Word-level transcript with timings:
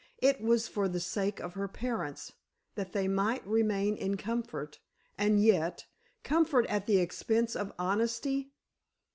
It 0.17 0.41
was 0.41 0.67
for 0.67 0.87
the 0.87 0.99
sake 0.99 1.39
of 1.39 1.53
her 1.53 1.67
parents—that 1.67 2.91
they 2.91 3.07
might 3.07 3.45
remain 3.45 3.95
in 3.95 4.17
comfort—and 4.17 5.43
yet, 5.43 5.85
comfort 6.23 6.65
at 6.65 6.87
the 6.87 6.97
expense 6.97 7.55
of 7.55 7.71
honesty? 7.77 8.51